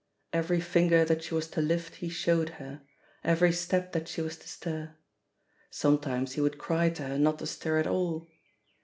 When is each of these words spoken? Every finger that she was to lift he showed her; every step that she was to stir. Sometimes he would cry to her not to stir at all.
Every 0.33 0.59
finger 0.59 1.05
that 1.05 1.21
she 1.25 1.35
was 1.35 1.47
to 1.51 1.61
lift 1.61 1.97
he 1.97 2.09
showed 2.09 2.49
her; 2.57 2.81
every 3.23 3.51
step 3.51 3.91
that 3.91 4.07
she 4.07 4.19
was 4.23 4.35
to 4.37 4.47
stir. 4.49 4.95
Sometimes 5.69 6.31
he 6.31 6.41
would 6.41 6.57
cry 6.57 6.89
to 6.89 7.03
her 7.03 7.19
not 7.19 7.37
to 7.37 7.45
stir 7.45 7.77
at 7.77 7.85
all. 7.85 8.27